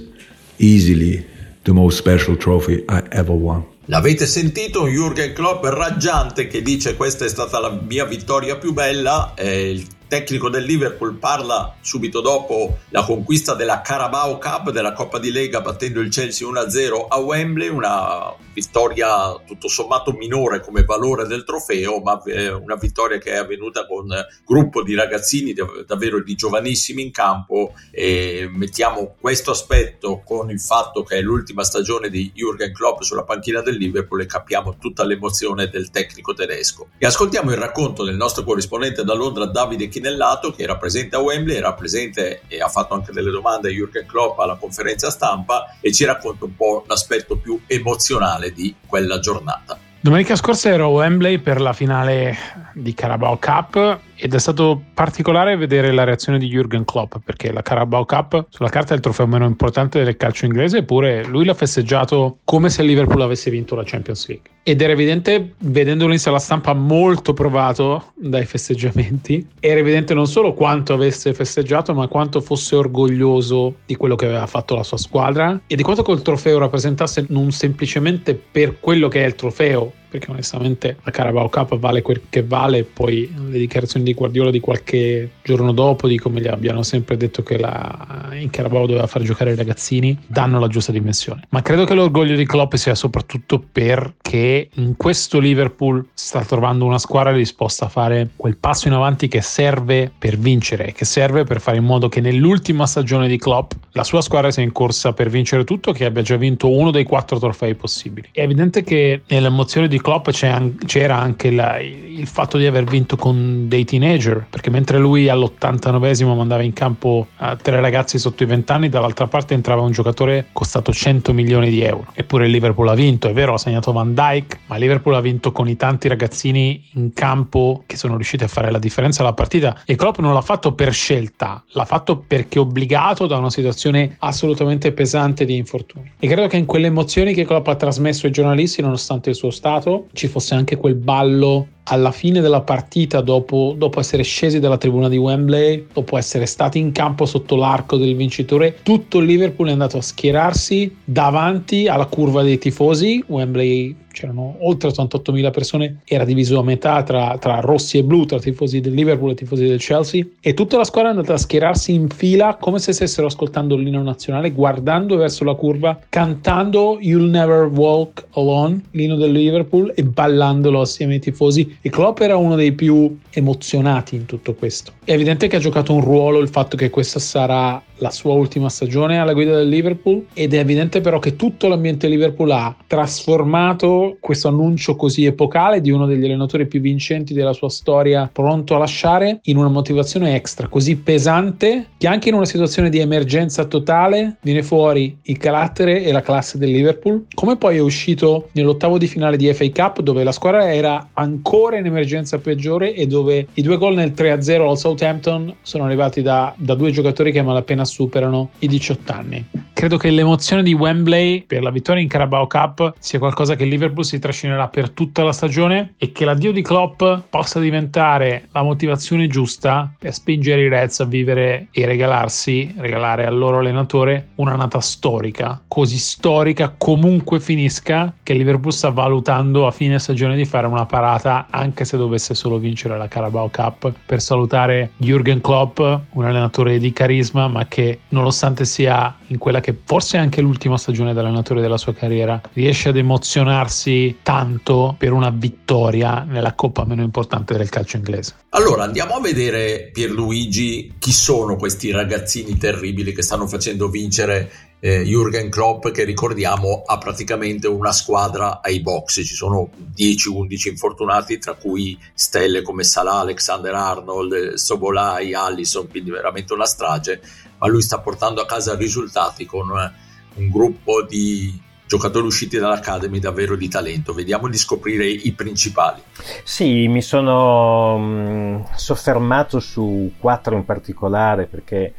[0.58, 1.26] easily
[1.64, 3.66] the most special trophy I ever won.
[3.84, 8.72] L'avete sentito un Jürgen Klopp raggiante che dice questa è stata la mia vittoria più
[8.72, 14.92] bella, eh, il tecnico del Liverpool parla subito dopo la conquista della Carabao Cup, della
[14.92, 20.84] Coppa di Lega battendo il Chelsea 1-0 a Wembley, una vittoria tutto sommato minore come
[20.84, 25.54] valore del trofeo, ma eh, una vittoria che è avvenuta con un gruppo di ragazzini
[25.86, 31.64] davvero di giovanissimi in campo e mettiamo questo aspetto con il fatto che è l'ultima
[31.64, 36.88] stagione di Jürgen Klopp sulla panchina del Liverpool e capiamo tutta l'emozione del tecnico tedesco.
[36.98, 41.20] E ascoltiamo il racconto del nostro corrispondente da Londra Davide Chinellato che era presente a
[41.20, 45.76] Wembley, era presente e ha fatto anche delle domande a Jürgen Klopp alla conferenza stampa
[45.80, 49.78] e ci racconta un po' l'aspetto più emozionale di quella giornata.
[50.00, 55.56] Domenica scorsa ero a Wembley per la finale di Carabao Cup ed è stato particolare
[55.56, 59.26] vedere la reazione di Jürgen Klopp perché la Carabao Cup sulla carta è il trofeo
[59.26, 63.82] meno importante del calcio inglese eppure lui l'ha festeggiato come se Liverpool avesse vinto la
[63.84, 64.50] Champions League.
[64.62, 69.46] Ed era evidente vedendolo in sala stampa molto provato dai festeggiamenti.
[69.58, 74.46] Era evidente non solo quanto avesse festeggiato ma quanto fosse orgoglioso di quello che aveva
[74.46, 75.58] fatto la sua squadra.
[75.66, 80.30] E di quanto quel trofeo rappresentasse non semplicemente per quello che è il trofeo perché
[80.30, 85.30] onestamente la Carabao Cup vale quel che vale, poi le dichiarazioni di Guardiola di qualche
[85.42, 89.52] giorno dopo, di come gli abbiano sempre detto che la, in Carabao doveva far giocare
[89.52, 91.42] i ragazzini, danno la giusta dimensione.
[91.50, 96.98] Ma credo che l'orgoglio di Klopp sia soprattutto perché in questo Liverpool sta trovando una
[96.98, 101.60] squadra disposta a fare quel passo in avanti che serve per vincere, che serve per
[101.60, 105.28] fare in modo che nell'ultima stagione di Klopp la sua squadra sia in corsa per
[105.28, 108.28] vincere tutto, che abbia già vinto uno dei quattro trofei possibili.
[108.32, 113.68] È evidente che nell'emozione di Klopp c'era anche la, il fatto di aver vinto con
[113.68, 118.72] dei teenager, perché mentre lui all'89esimo mandava in campo uh, tre ragazzi sotto i 20
[118.72, 122.08] anni, dall'altra parte entrava un giocatore costato 100 milioni di euro.
[122.14, 125.20] Eppure il Liverpool ha vinto, è vero, ha segnato Van Dyke, ma il Liverpool ha
[125.20, 129.32] vinto con i tanti ragazzini in campo che sono riusciti a fare la differenza alla
[129.32, 134.16] partita e Klopp non l'ha fatto per scelta, l'ha fatto perché obbligato da una situazione
[134.18, 136.12] assolutamente pesante di infortuni.
[136.18, 139.50] E credo che in quelle emozioni che Klopp ha trasmesso ai giornalisti, nonostante il suo
[139.50, 144.78] stato, ci fosse anche quel ballo alla fine della partita, dopo, dopo, essere scesi dalla
[144.78, 149.68] tribuna di Wembley, dopo essere stati in campo sotto l'arco del vincitore, tutto il Liverpool
[149.68, 153.22] è andato a schierarsi davanti alla curva dei tifosi.
[153.26, 158.38] Wembley c'erano oltre 88.000 persone, era diviso a metà tra, tra, rossi e blu, tra
[158.38, 161.92] tifosi del Liverpool e tifosi del Chelsea, e tutta la squadra è andata a schierarsi
[161.92, 167.66] in fila come se stessero ascoltando l'inno nazionale, guardando verso la curva, cantando You'll Never
[167.66, 171.76] Walk Alone, l'inno del Liverpool, e ballandolo assieme ai tifosi.
[171.80, 174.92] E Klopp era uno dei più emozionati in tutto questo.
[175.04, 178.68] È evidente che ha giocato un ruolo il fatto che questa sarà la sua ultima
[178.68, 184.16] stagione alla guida del Liverpool ed è evidente però che tutto l'ambiente Liverpool ha trasformato
[184.20, 188.78] questo annuncio così epocale di uno degli allenatori più vincenti della sua storia pronto a
[188.78, 194.38] lasciare in una motivazione extra così pesante che anche in una situazione di emergenza totale
[194.40, 197.26] viene fuori il carattere e la classe del Liverpool.
[197.34, 201.76] Come poi è uscito nell'ottavo di finale di FA Cup dove la squadra era ancora
[201.76, 206.54] in emergenza peggiore e dove i due gol nel 3-0 al Southampton sono arrivati da,
[206.56, 209.44] da due giocatori che malapena superano i 18 anni.
[209.80, 213.70] Credo che l'emozione di Wembley per la vittoria in Carabao Cup sia qualcosa che il
[213.70, 218.62] Liverpool si trascinerà per tutta la stagione e che l'addio di Klopp possa diventare la
[218.62, 224.80] motivazione giusta per spingere i Reds a vivere e regalarsi, regalare al loro allenatore un'annata
[224.80, 230.66] storica, così storica comunque finisca che il Liverpool sta valutando a fine stagione di fare
[230.66, 236.24] una parata anche se dovesse solo vincere la Carabao Cup per salutare Jürgen Klopp, un
[236.26, 241.12] allenatore di carisma ma che nonostante sia in quella che forse è anche l'ultima stagione
[241.12, 247.02] da allenatore della sua carriera, riesce ad emozionarsi tanto per una vittoria nella coppa meno
[247.02, 248.34] importante del calcio inglese.
[248.50, 255.02] Allora andiamo a vedere Pierluigi chi sono questi ragazzini terribili che stanno facendo vincere eh,
[255.02, 261.54] Jürgen Klopp che ricordiamo ha praticamente una squadra ai box, ci sono 10-11 infortunati tra
[261.54, 267.20] cui stelle come Salah, Alexander Arnold, Sobolai, Allison, quindi veramente una strage,
[267.60, 273.56] ma lui sta portando a casa risultati con un gruppo di giocatori usciti dall'Academy davvero
[273.56, 274.14] di talento.
[274.14, 276.00] Vediamo di scoprire i principali.
[276.44, 281.94] Sì, mi sono mh, soffermato su quattro in particolare perché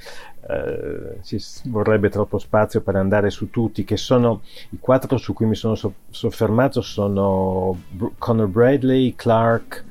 [0.47, 5.45] eh, ci vorrebbe troppo spazio per andare su tutti, che sono i quattro su cui
[5.45, 9.83] mi sono so- soffermato sono Br- Conor Bradley, Clark,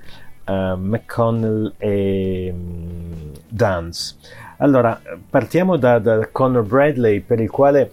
[0.46, 4.16] uh, McConnell e um, Dance.
[4.62, 7.90] Allora, partiamo da, da Conor Bradley, per il quale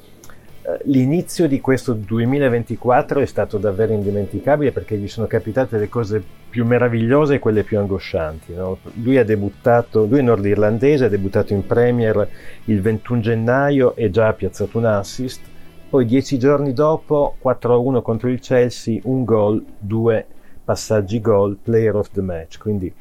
[0.61, 6.21] eh, l'inizio di questo 2024 è stato davvero indimenticabile perché gli sono capitate le cose
[6.49, 8.53] più meravigliose e quelle più angoscianti.
[8.53, 8.79] No?
[9.01, 12.27] Lui debuttato, lui è nordirlandese, ha debuttato in Premier
[12.65, 15.55] il 21 gennaio e già ha piazzato un assist
[15.89, 20.25] poi dieci giorni dopo 4-1 contro il Chelsea, un gol, due
[20.65, 22.93] passaggi gol, player of the match, quindi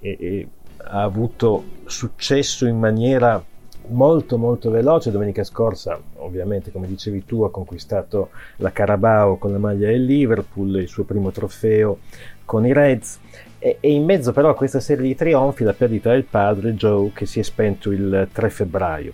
[0.00, 0.48] e, e,
[0.84, 3.42] ha avuto successo in maniera
[3.88, 5.10] molto molto veloce.
[5.10, 10.76] Domenica scorsa, ovviamente, come dicevi tu, ha conquistato la Carabao con la maglia del Liverpool,
[10.76, 11.98] il suo primo trofeo
[12.44, 13.18] con i Reds.
[13.58, 17.12] E, e in mezzo però a questa serie di trionfi la perdita del padre Joe
[17.14, 19.12] che si è spento il 3 febbraio.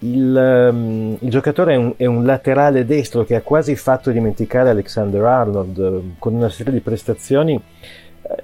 [0.00, 4.70] Il, um, il, giocatore è un, è un, laterale destro che ha quasi fatto dimenticare
[4.70, 7.60] Alexander Arnold uh, con una serie di prestazioni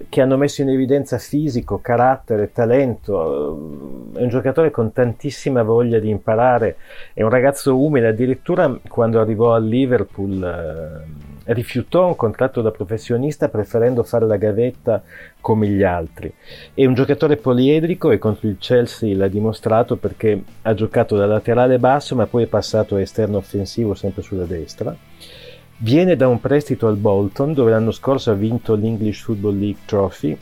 [0.09, 4.11] che hanno messo in evidenza fisico, carattere, talento.
[4.15, 6.77] È un giocatore con tantissima voglia di imparare,
[7.13, 11.03] è un ragazzo umile, addirittura quando arrivò al Liverpool
[11.47, 15.03] rifiutò un contratto da professionista preferendo fare la gavetta
[15.41, 16.33] come gli altri.
[16.73, 21.79] È un giocatore poliedrico e contro il Chelsea l'ha dimostrato perché ha giocato da laterale
[21.79, 24.97] basso ma poi è passato a esterno offensivo sempre sulla destra.
[25.79, 30.37] Viene da un prestito al Bolton dove l'anno scorso ha vinto l'English Football League Trophy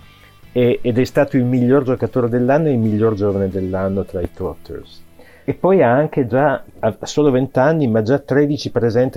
[0.53, 5.03] ed è stato il miglior giocatore dell'anno e il miglior giovane dell'anno tra i Trotters
[5.45, 8.71] e poi ha anche già, ha solo 20 anni, ma già 13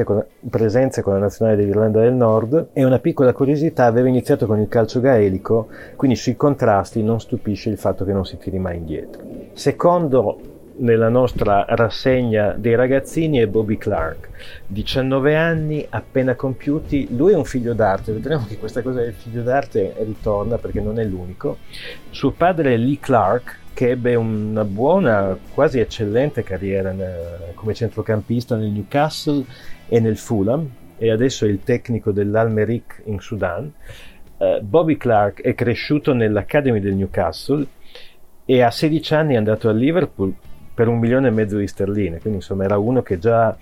[0.03, 4.59] con, presenze con la nazionale dell'Irlanda del Nord e una piccola curiosità, aveva iniziato con
[4.59, 8.77] il calcio gaelico, quindi sui contrasti non stupisce il fatto che non si tiri mai
[8.77, 9.21] indietro.
[9.53, 10.39] Secondo
[10.77, 14.29] nella nostra rassegna dei ragazzini è Bobby Clark,
[14.67, 19.41] 19 anni appena compiuti, lui è un figlio d'arte, vedremo che questa cosa del figlio
[19.41, 21.57] d'arte ritorna perché non è l'unico.
[22.09, 28.55] Suo padre è Lee Clark, che ebbe una buona, quasi eccellente carriera nel, come centrocampista
[28.55, 29.43] nel Newcastle
[29.87, 33.71] e nel Fulham e adesso è il tecnico dell'Al-Merik in Sudan.
[34.37, 37.65] Uh, Bobby Clark è cresciuto nell'Academy del Newcastle
[38.45, 40.33] e a 16 anni è andato a Liverpool
[40.75, 43.55] per un milione e mezzo di sterline, quindi insomma era uno che già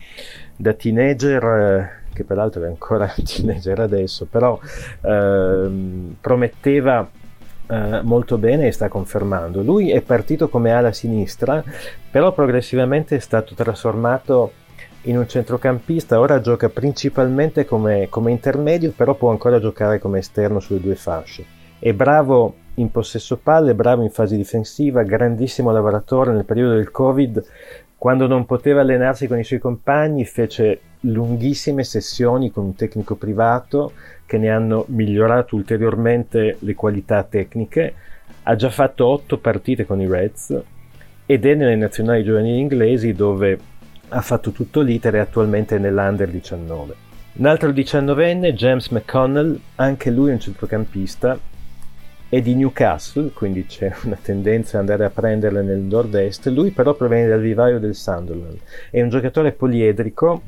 [0.56, 4.60] da teenager, eh, che peraltro è ancora teenager adesso, però
[5.02, 5.70] eh,
[6.20, 7.08] prometteva
[7.68, 9.62] eh, molto bene e sta confermando.
[9.62, 11.64] Lui è partito come ala sinistra,
[12.10, 14.54] però progressivamente è stato trasformato
[15.04, 20.60] in un centrocampista, ora gioca principalmente come, come intermedio, però può ancora giocare come esterno
[20.60, 21.62] sulle due fasce.
[21.84, 27.46] È bravo in possesso palle, bravo in fase difensiva, grandissimo lavoratore nel periodo del Covid,
[27.98, 33.92] quando non poteva allenarsi con i suoi compagni fece lunghissime sessioni con un tecnico privato
[34.26, 37.94] che ne hanno migliorato ulteriormente le qualità tecniche.
[38.44, 40.58] Ha già fatto otto partite con i Reds
[41.26, 43.60] ed è nelle nazionali giovanili inglesi dove
[44.08, 46.96] ha fatto tutto l'iter e attualmente è nell'Under 19.
[47.34, 51.38] Un altro diciannovenne, James McConnell, anche lui un centrocampista,
[52.34, 56.48] è di Newcastle, quindi c'è una tendenza ad andare a prenderle nel nord-est.
[56.48, 58.58] Lui però proviene dal vivaio del Sunderland.
[58.90, 60.42] È un giocatore poliedrico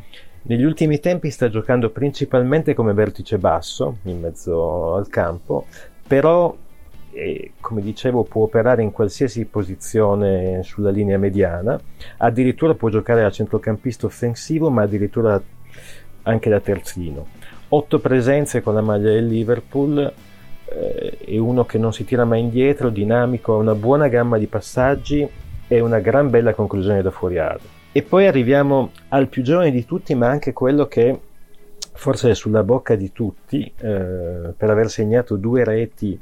[0.43, 5.67] negli ultimi tempi sta giocando principalmente come vertice basso, in mezzo al campo,
[6.07, 6.55] però
[7.11, 11.79] eh, come dicevo può operare in qualsiasi posizione sulla linea mediana,
[12.17, 15.39] addirittura può giocare da centrocampista offensivo, ma addirittura
[16.23, 17.27] anche da terzino.
[17.69, 20.13] Otto presenze con la maglia del Liverpool,
[20.65, 24.47] eh, è uno che non si tira mai indietro, dinamico, ha una buona gamma di
[24.47, 25.27] passaggi
[25.67, 27.73] e una gran bella conclusione da fuori area.
[27.91, 31.19] E poi arriviamo al più giovane di tutti, ma anche quello che
[31.93, 36.19] forse è sulla bocca di tutti eh, per aver segnato due reti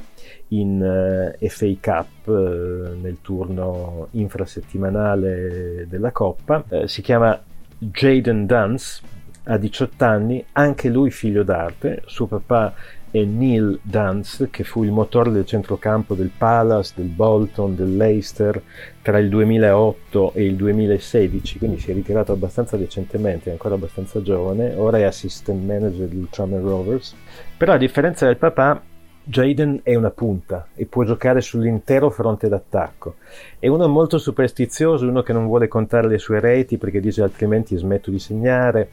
[0.50, 6.64] in eh, FA Cup eh, nel turno infrasettimanale della Coppa.
[6.70, 7.42] Eh, si chiama
[7.78, 9.02] Jaden Dance,
[9.46, 12.74] ha 18 anni, anche lui figlio d'arte, suo papà
[13.16, 18.60] e Neil Dance, che fu il motore del centrocampo del Palace, del Bolton, del Leicester
[19.04, 24.20] tra il 2008 e il 2016, quindi si è ritirato abbastanza recentemente, è ancora abbastanza
[24.24, 27.16] giovane, ora è assistant manager dell'Ultraman Rovers,
[27.56, 28.82] però a differenza del papà
[29.26, 33.16] Jaden è una punta e può giocare sull'intero fronte d'attacco.
[33.58, 37.78] È uno molto superstizioso, uno che non vuole contare le sue reti perché dice altrimenti
[37.78, 38.90] smetto di segnare.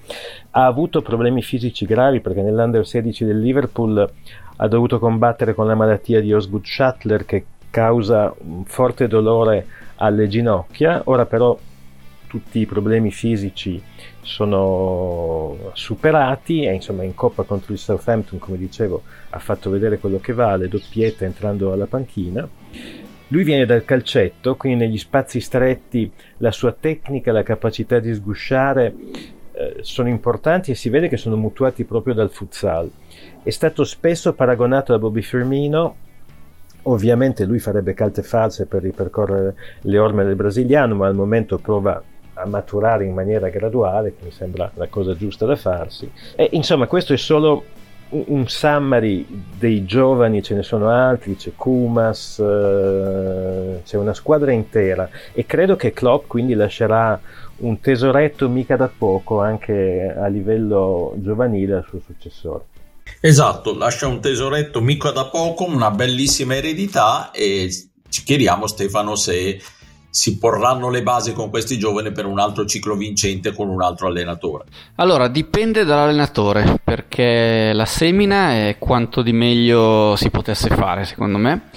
[0.51, 4.09] Ha avuto problemi fisici gravi perché nell'Under 16 del Liverpool
[4.57, 9.67] ha dovuto combattere con la malattia di Osgood Shuttler che causa un forte dolore
[9.97, 11.03] alle ginocchia.
[11.07, 11.59] Ora però
[12.29, 13.83] tutti i problemi fisici
[14.23, 20.19] sono superati e insomma in coppa contro il Southampton come dicevo ha fatto vedere quello
[20.19, 22.49] che vale doppietta entrando alla panchina.
[23.29, 28.95] Lui viene dal calcetto quindi negli spazi stretti la sua tecnica la capacità di sgusciare
[29.53, 32.91] eh, sono importanti e si vede che sono mutuati proprio dal futsal.
[33.43, 36.09] È stato spesso paragonato a Bobby Firmino.
[36.85, 42.03] Ovviamente lui farebbe calte false per ripercorrere le orme del brasiliano ma al momento prova
[42.41, 46.11] a maturare in maniera graduale, che mi sembra la cosa giusta da farsi.
[46.37, 47.65] E insomma, questo è solo
[48.11, 49.25] un summary
[49.57, 55.77] dei giovani, ce ne sono altri, c'è Kumas, eh, c'è una squadra intera e credo
[55.77, 57.21] che Klopp quindi lascerà
[57.59, 62.65] un tesoretto mica da poco anche a livello giovanile al suo successore.
[63.21, 67.69] Esatto, lascia un tesoretto mica da poco, una bellissima eredità e
[68.09, 69.61] ci chiediamo Stefano se
[70.11, 74.09] si porranno le basi con questi giovani per un altro ciclo vincente con un altro
[74.09, 74.65] allenatore?
[74.97, 81.69] Allora, dipende dall'allenatore, perché la semina è quanto di meglio si potesse fare, secondo me.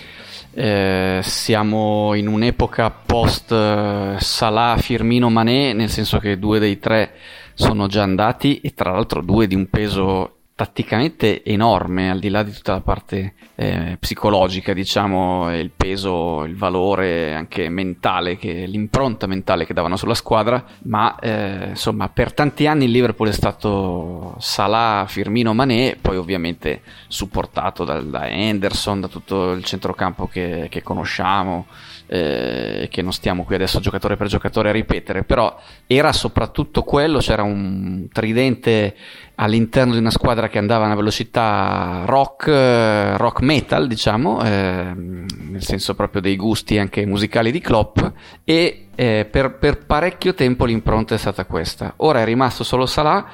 [0.55, 7.13] Eh, siamo in un'epoca post eh, Salah, Firmino, Mané, nel senso che due dei tre
[7.55, 12.41] sono già andati e tra l'altro due di un peso tatticamente enorme, al di là
[12.41, 19.27] di tutta la parte eh, psicologica, diciamo, il peso, il valore anche mentale, che, l'impronta
[19.27, 24.35] mentale che davano sulla squadra, ma eh, insomma per tanti anni il Liverpool è stato
[24.39, 30.81] Salah, Firmino, Mané, poi ovviamente supportato da, da Henderson, da tutto il centrocampo che, che
[30.81, 31.67] conosciamo,
[32.13, 35.57] eh, che non stiamo qui adesso giocatore per giocatore a ripetere, però
[35.87, 38.95] era soprattutto quello, c'era un tridente
[39.35, 44.93] all'interno di una squadra che andava a una velocità rock, eh, rock metal, diciamo, eh,
[44.93, 47.97] nel senso proprio dei gusti anche musicali di Klopp,
[48.43, 51.95] e eh, per, per, parecchio tempo l'impronta è stata questa.
[51.97, 53.25] Ora è rimasto solo Salah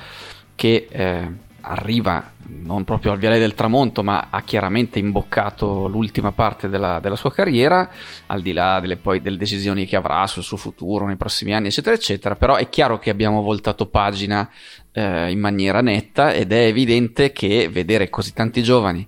[0.56, 1.28] che eh,
[1.60, 2.32] arriva
[2.64, 7.32] non proprio al viale del tramonto, ma ha chiaramente imboccato l'ultima parte della, della sua
[7.32, 7.90] carriera,
[8.28, 11.68] al di là delle, poi, delle decisioni che avrà sul suo futuro nei prossimi anni,
[11.68, 12.36] eccetera, eccetera.
[12.36, 14.50] Però è chiaro che abbiamo voltato pagina
[14.92, 19.08] eh, in maniera netta ed è evidente che vedere così tanti giovani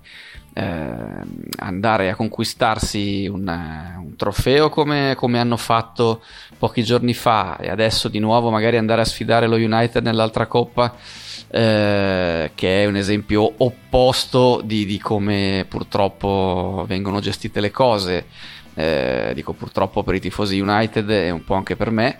[0.54, 0.94] eh,
[1.56, 6.22] andare a conquistarsi un, un trofeo come, come, hanno fatto
[6.58, 10.94] pochi giorni fa e adesso di nuovo magari andare a sfidare lo United nell'altra coppa
[11.54, 18.24] eh, che è un esempio opposto di, di, come purtroppo vengono gestite le cose.
[18.74, 22.18] Eh, dico purtroppo per i tifosi United e un po' anche per me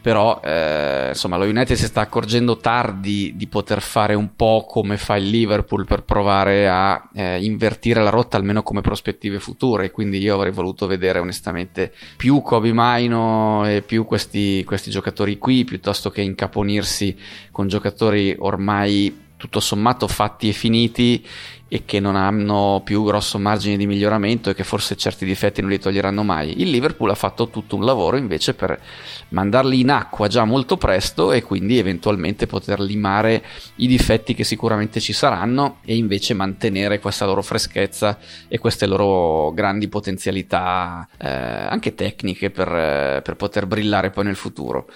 [0.00, 4.96] però eh, insomma lo United si sta accorgendo tardi di poter fare un po' come
[4.96, 9.90] fa il Liverpool per provare a eh, invertire la rotta almeno come prospettive future.
[9.90, 15.64] Quindi io avrei voluto vedere onestamente più Kobe Maino e più questi, questi giocatori qui
[15.64, 17.16] piuttosto che incaponirsi
[17.50, 21.24] con giocatori ormai tutto sommato fatti e finiti
[21.68, 25.70] e che non hanno più grosso margine di miglioramento e che forse certi difetti non
[25.70, 26.60] li toglieranno mai.
[26.62, 28.80] Il Liverpool ha fatto tutto un lavoro invece per
[29.28, 33.44] mandarli in acqua già molto presto e quindi eventualmente poter limare
[33.76, 39.52] i difetti che sicuramente ci saranno e invece mantenere questa loro freschezza e queste loro
[39.52, 44.86] grandi potenzialità eh, anche tecniche per, eh, per poter brillare poi nel futuro.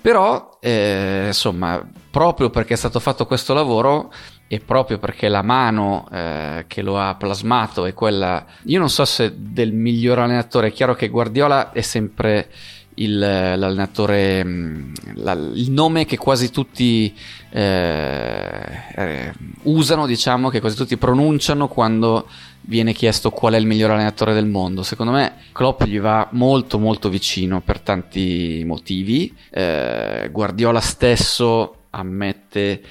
[0.00, 1.80] Però, eh, insomma,
[2.10, 4.12] proprio perché è stato fatto questo lavoro
[4.52, 9.06] e proprio perché la mano eh, che lo ha plasmato è quella, io non so
[9.06, 12.50] se del miglior allenatore, è chiaro che Guardiola è sempre
[12.96, 17.16] il, l'allenatore, mm, la, il nome che quasi tutti
[17.48, 19.32] eh, eh,
[19.62, 22.28] usano, diciamo, che quasi tutti pronunciano quando
[22.60, 24.82] viene chiesto qual è il miglior allenatore del mondo.
[24.82, 29.34] Secondo me Klopp gli va molto molto vicino per tanti motivi.
[29.48, 32.82] Eh, Guardiola stesso ammette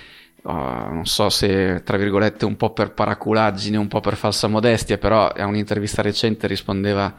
[0.44, 4.98] Uh, non so se tra virgolette un po' per paraculaggine, un po' per falsa modestia,
[4.98, 7.16] però a un'intervista recente rispondeva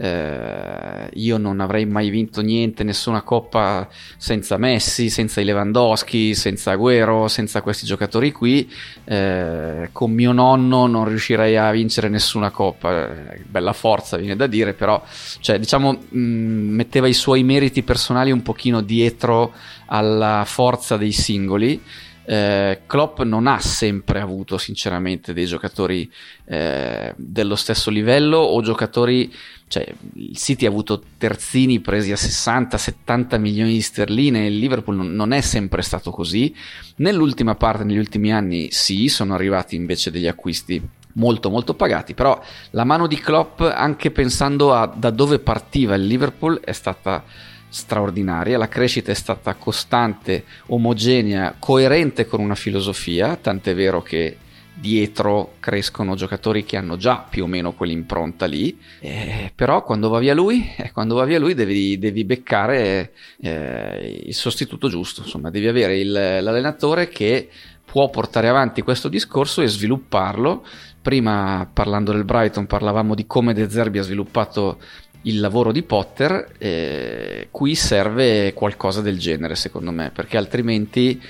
[0.00, 6.70] eh, io non avrei mai vinto niente, nessuna coppa senza Messi, senza i Lewandowski, senza
[6.70, 8.70] Agüero, senza questi giocatori qui.
[9.04, 13.32] Eh, con mio nonno non riuscirei a vincere nessuna coppa.
[13.32, 15.02] Eh, bella forza, viene da dire, però
[15.40, 19.52] cioè, diciamo, mh, metteva i suoi meriti personali un pochino dietro
[19.86, 21.82] alla forza dei singoli.
[22.30, 26.10] Eh, Klopp non ha sempre avuto sinceramente dei giocatori
[26.44, 29.32] eh, dello stesso livello o giocatori
[29.66, 35.12] cioè, il City ha avuto terzini presi a 60-70 milioni di sterline, il Liverpool non,
[35.12, 36.54] non è sempre stato così.
[36.96, 40.82] Nell'ultima parte, negli ultimi anni, sì, sono arrivati invece degli acquisti
[41.14, 46.06] molto molto pagati, però la mano di Klopp, anche pensando a da dove partiva il
[46.06, 47.24] Liverpool, è stata
[47.68, 54.38] straordinaria, la crescita è stata costante, omogenea, coerente con una filosofia, tant'è vero che
[54.80, 60.18] dietro crescono giocatori che hanno già più o meno quell'impronta lì, eh, però quando va
[60.18, 65.50] via lui, eh, quando va via lui devi, devi beccare eh, il sostituto giusto, insomma
[65.50, 67.48] devi avere il, l'allenatore che
[67.84, 70.64] può portare avanti questo discorso e svilupparlo.
[71.00, 74.78] Prima parlando del Brighton parlavamo di come De Zerbi ha sviluppato
[75.22, 81.20] il lavoro di Potter, eh, qui serve qualcosa del genere secondo me, perché altrimenti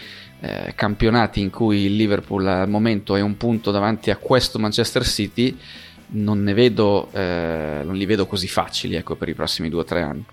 [0.41, 5.05] eh, campionati in cui il Liverpool al momento è un punto davanti a questo Manchester
[5.05, 5.59] City
[6.11, 9.85] non ne vedo, eh, non li vedo così facili ecco, per i prossimi due o
[9.85, 10.25] tre anni.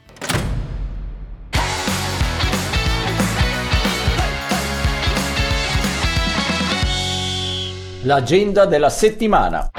[8.04, 9.72] L'agenda della settimana.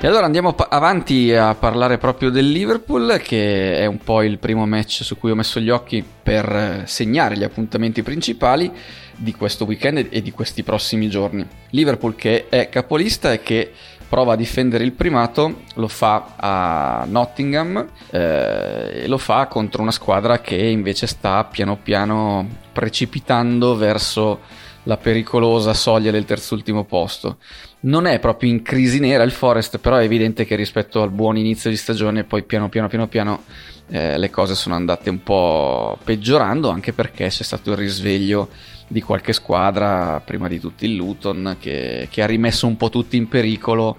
[0.00, 4.64] E allora andiamo avanti a parlare proprio del Liverpool, che è un po' il primo
[4.64, 8.70] match su cui ho messo gli occhi per segnare gli appuntamenti principali
[9.16, 11.44] di questo weekend e di questi prossimi giorni.
[11.70, 13.72] Liverpool che è capolista e che
[14.08, 19.90] prova a difendere il primato, lo fa a Nottingham eh, e lo fa contro una
[19.90, 27.36] squadra che invece sta piano piano precipitando verso la pericolosa soglia del terzultimo posto.
[27.80, 31.36] Non è proprio in crisi nera il Forest, però è evidente che rispetto al buon
[31.36, 33.42] inizio di stagione poi piano piano piano piano
[33.90, 38.48] eh, le cose sono andate un po' peggiorando, anche perché c'è stato il risveglio
[38.88, 43.18] di qualche squadra, prima di tutti il Luton, che, che ha rimesso un po' tutti
[43.18, 43.96] in pericolo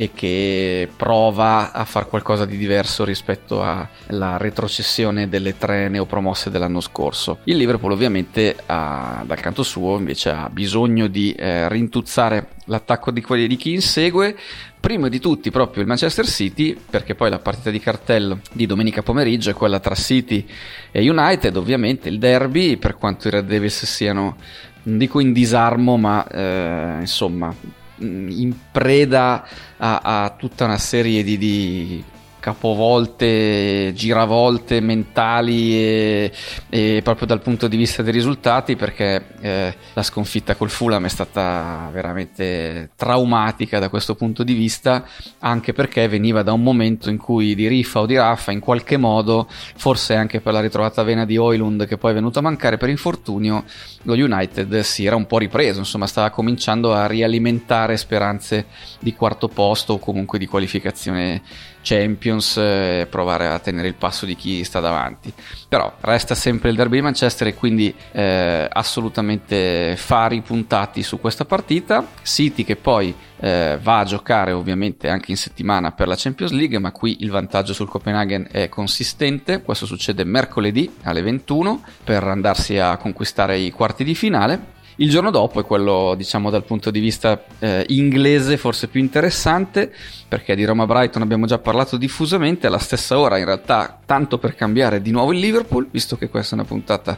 [0.00, 6.80] e che prova a fare qualcosa di diverso rispetto alla retrocessione delle tre neopromosse dell'anno
[6.80, 7.38] scorso.
[7.44, 13.20] Il Liverpool ovviamente ha, dal canto suo invece ha bisogno di eh, rintuzzare l'attacco di
[13.22, 14.36] quelli di chi insegue
[14.78, 19.02] prima di tutti proprio il Manchester City perché poi la partita di cartello di domenica
[19.02, 20.46] pomeriggio è quella tra City
[20.92, 24.36] e United ovviamente il derby per quanto i Red Devils siano
[24.84, 27.52] non dico in disarmo ma eh, insomma
[27.98, 29.46] in preda
[29.76, 32.04] a, a, tutta una serie di, di
[32.48, 36.32] capovolte, giravolte mentali e,
[36.70, 41.08] e, proprio dal punto di vista dei risultati perché eh, la sconfitta col Fulham è
[41.08, 45.04] stata veramente traumatica da questo punto di vista
[45.40, 48.96] anche perché veniva da un momento in cui di Riffa o di Raffa in qualche
[48.96, 52.78] modo forse anche per la ritrovata vena di Oilund che poi è venuta a mancare
[52.78, 53.64] per infortunio
[54.02, 58.66] lo United si era un po' ripreso insomma stava cominciando a rialimentare speranze
[59.00, 61.42] di quarto posto o comunque di qualificazione
[61.82, 65.32] Champions e provare a tenere il passo di chi sta davanti.
[65.68, 71.44] Però resta sempre il derby di Manchester e quindi eh, assolutamente fari puntati su questa
[71.44, 72.06] partita.
[72.22, 76.78] City che poi eh, va a giocare ovviamente anche in settimana per la Champions League,
[76.78, 79.62] ma qui il vantaggio sul Copenaghen è consistente.
[79.62, 84.76] Questo succede mercoledì alle 21 per andarsi a conquistare i quarti di finale.
[85.00, 89.94] Il giorno dopo è quello, diciamo, dal punto di vista eh, inglese forse più interessante,
[90.26, 94.56] perché di Roma Brighton abbiamo già parlato diffusamente, alla stessa ora in realtà, tanto per
[94.56, 97.16] cambiare di nuovo il Liverpool, visto che questa è una puntata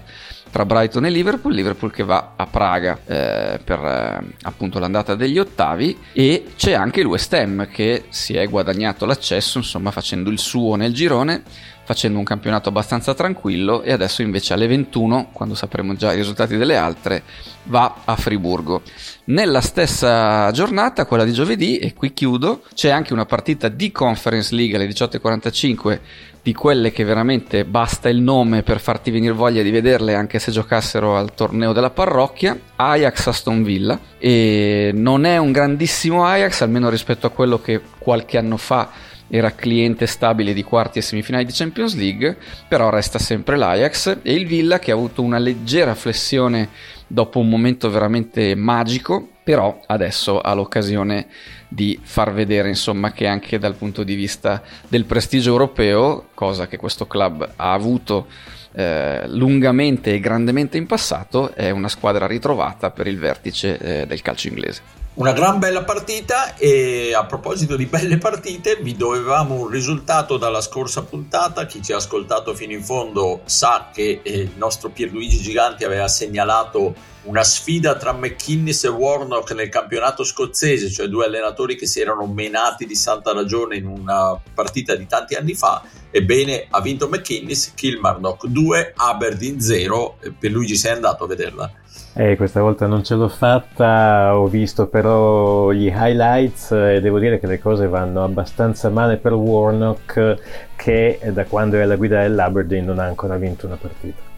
[0.50, 5.38] tra Brighton e Liverpool, Liverpool che va a Praga eh, per eh, appunto l'andata degli
[5.38, 10.38] ottavi e c'è anche il West Ham che si è guadagnato l'accesso, insomma facendo il
[10.38, 11.44] suo nel girone
[11.90, 16.56] facendo un campionato abbastanza tranquillo e adesso invece alle 21, quando sapremo già i risultati
[16.56, 17.24] delle altre,
[17.64, 18.82] va a Friburgo.
[19.24, 24.54] Nella stessa giornata, quella di giovedì, e qui chiudo, c'è anche una partita di Conference
[24.54, 25.98] League alle 18.45
[26.40, 30.52] di quelle che veramente basta il nome per farti venire voglia di vederle anche se
[30.52, 36.88] giocassero al torneo della parrocchia, Ajax Aston Villa e non è un grandissimo Ajax almeno
[36.88, 41.52] rispetto a quello che qualche anno fa era cliente stabile di quarti e semifinali di
[41.52, 42.36] Champions League,
[42.68, 46.68] però resta sempre l'Ajax e il Villa che ha avuto una leggera flessione
[47.06, 51.26] dopo un momento veramente magico, però adesso ha l'occasione
[51.66, 56.76] di far vedere insomma che anche dal punto di vista del prestigio europeo, cosa che
[56.76, 58.28] questo club ha avuto
[58.72, 64.22] eh, lungamente e grandemente in passato, è una squadra ritrovata per il vertice eh, del
[64.22, 64.82] calcio inglese.
[65.14, 70.60] Una gran bella partita e a proposito di belle partite vi dovevamo un risultato dalla
[70.60, 75.38] scorsa puntata, chi ci ha ascoltato fino in fondo sa che eh, il nostro Pierluigi
[75.38, 81.76] Giganti aveva segnalato una sfida tra McKinnis e Warnock nel campionato scozzese, cioè due allenatori
[81.76, 85.82] che si erano menati di santa ragione in una partita di tanti anni fa.
[86.10, 90.16] Ebbene, ha vinto McKinnis, Kilmarnock 2, Aberdeen 0.
[90.38, 91.72] Per Luigi sei andato a vederla?
[92.12, 97.38] Eh, questa volta non ce l'ho fatta, ho visto però gli highlights e devo dire
[97.38, 100.38] che le cose vanno abbastanza male per Warnock
[100.74, 104.29] che da quando è alla guida dell'Aberdeen non ha ancora vinto una partita.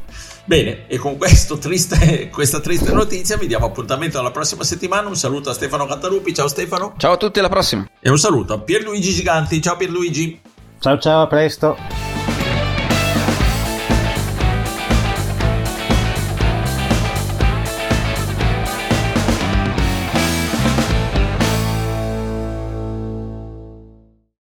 [0.44, 1.16] Bene, e con
[1.58, 5.08] triste, questa triste notizia vi diamo appuntamento alla prossima settimana.
[5.08, 6.94] Un saluto a Stefano Cantalupi, ciao Stefano.
[6.96, 7.88] Ciao a tutti, alla prossima.
[8.00, 10.40] E un saluto a Pierluigi Giganti, ciao Pierluigi.
[10.80, 12.11] Ciao ciao, a presto.